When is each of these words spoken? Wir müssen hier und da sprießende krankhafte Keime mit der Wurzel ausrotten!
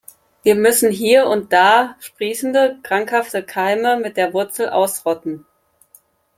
Wir 0.41 0.55
müssen 0.55 0.89
hier 0.89 1.27
und 1.27 1.53
da 1.53 1.95
sprießende 1.99 2.79
krankhafte 2.81 3.43
Keime 3.43 3.97
mit 3.99 4.17
der 4.17 4.33
Wurzel 4.33 4.69
ausrotten! 4.69 5.45